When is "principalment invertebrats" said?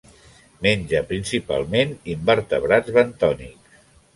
1.11-2.93